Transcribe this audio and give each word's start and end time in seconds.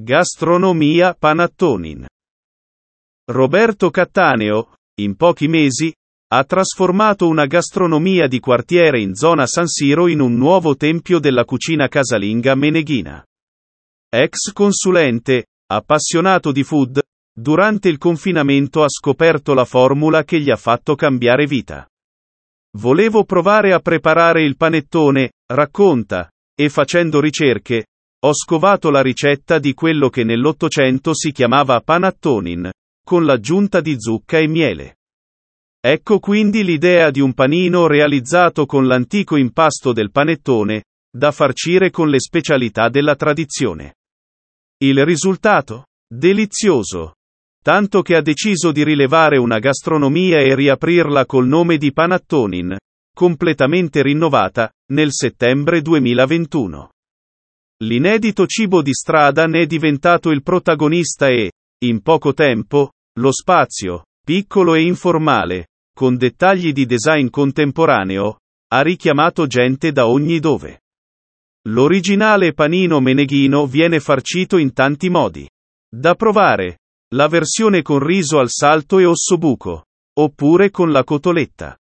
Gastronomia 0.00 1.12
Panattonin. 1.12 2.06
Roberto 3.32 3.90
Cattaneo, 3.90 4.74
in 5.00 5.16
pochi 5.16 5.48
mesi, 5.48 5.92
ha 6.32 6.44
trasformato 6.44 7.26
una 7.26 7.46
gastronomia 7.46 8.28
di 8.28 8.38
quartiere 8.38 9.00
in 9.00 9.16
zona 9.16 9.44
San 9.48 9.66
Siro 9.66 10.06
in 10.06 10.20
un 10.20 10.36
nuovo 10.36 10.76
tempio 10.76 11.18
della 11.18 11.44
cucina 11.44 11.88
casalinga 11.88 12.54
meneghina. 12.54 13.26
Ex 14.08 14.52
consulente, 14.52 15.46
appassionato 15.66 16.52
di 16.52 16.62
food, 16.62 17.02
durante 17.36 17.88
il 17.88 17.98
confinamento 17.98 18.84
ha 18.84 18.88
scoperto 18.88 19.52
la 19.52 19.64
formula 19.64 20.22
che 20.22 20.38
gli 20.38 20.50
ha 20.50 20.56
fatto 20.56 20.94
cambiare 20.94 21.44
vita. 21.46 21.88
Volevo 22.76 23.24
provare 23.24 23.72
a 23.72 23.80
preparare 23.80 24.44
il 24.44 24.56
panettone, 24.56 25.32
racconta, 25.52 26.30
e 26.54 26.68
facendo 26.68 27.20
ricerche, 27.20 27.86
ho 28.20 28.34
scovato 28.34 28.90
la 28.90 29.00
ricetta 29.00 29.58
di 29.58 29.74
quello 29.74 30.08
che 30.08 30.24
nell'Ottocento 30.24 31.14
si 31.14 31.30
chiamava 31.30 31.80
panattonin, 31.80 32.70
con 33.04 33.24
l'aggiunta 33.24 33.80
di 33.80 33.94
zucca 33.96 34.38
e 34.38 34.48
miele. 34.48 34.96
Ecco 35.80 36.18
quindi 36.18 36.64
l'idea 36.64 37.10
di 37.10 37.20
un 37.20 37.32
panino 37.32 37.86
realizzato 37.86 38.66
con 38.66 38.86
l'antico 38.86 39.36
impasto 39.36 39.92
del 39.92 40.10
panettone, 40.10 40.84
da 41.16 41.30
farcire 41.30 41.90
con 41.90 42.08
le 42.08 42.18
specialità 42.18 42.88
della 42.88 43.14
tradizione. 43.14 43.94
Il 44.82 45.04
risultato? 45.04 45.86
Delizioso. 46.12 47.14
Tanto 47.62 48.02
che 48.02 48.16
ha 48.16 48.20
deciso 48.20 48.72
di 48.72 48.82
rilevare 48.82 49.36
una 49.36 49.58
gastronomia 49.58 50.38
e 50.40 50.54
riaprirla 50.54 51.24
col 51.24 51.46
nome 51.46 51.76
di 51.76 51.92
Panattonin, 51.92 52.76
completamente 53.14 54.02
rinnovata, 54.02 54.70
nel 54.92 55.12
settembre 55.12 55.82
2021. 55.82 56.90
L'inedito 57.84 58.46
cibo 58.46 58.82
di 58.82 58.92
strada 58.92 59.46
ne 59.46 59.62
è 59.62 59.66
diventato 59.66 60.30
il 60.30 60.42
protagonista 60.42 61.28
e, 61.28 61.52
in 61.84 62.02
poco 62.02 62.34
tempo, 62.34 62.92
lo 63.20 63.30
spazio, 63.32 64.06
piccolo 64.24 64.74
e 64.74 64.82
informale, 64.82 65.68
con 65.94 66.16
dettagli 66.16 66.72
di 66.72 66.86
design 66.86 67.28
contemporaneo, 67.28 68.38
ha 68.72 68.82
richiamato 68.82 69.46
gente 69.46 69.92
da 69.92 70.08
ogni 70.08 70.40
dove. 70.40 70.80
L'originale 71.68 72.52
panino 72.52 73.00
meneghino 73.00 73.66
viene 73.66 74.00
farcito 74.00 74.56
in 74.56 74.72
tanti 74.72 75.08
modi. 75.08 75.48
Da 75.88 76.14
provare. 76.14 76.78
La 77.14 77.28
versione 77.28 77.82
con 77.82 78.00
riso 78.00 78.38
al 78.38 78.50
salto 78.50 78.98
e 78.98 79.06
ossobuco. 79.06 79.84
Oppure 80.18 80.70
con 80.70 80.90
la 80.90 81.04
cotoletta. 81.04 81.76